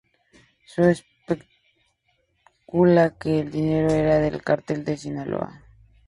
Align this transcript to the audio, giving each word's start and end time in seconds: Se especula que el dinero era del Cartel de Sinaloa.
Se 0.65 0.89
especula 0.89 3.19
que 3.19 3.39
el 3.41 3.51
dinero 3.51 3.91
era 3.93 4.17
del 4.17 4.41
Cartel 4.41 4.83
de 4.83 4.97
Sinaloa. 4.97 5.63